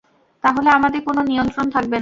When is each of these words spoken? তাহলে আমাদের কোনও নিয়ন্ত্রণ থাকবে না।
তাহলে 0.43 0.69
আমাদের 0.69 1.01
কোনও 1.01 1.21
নিয়ন্ত্রণ 1.23 1.67
থাকবে 1.69 1.83
না। 1.83 1.89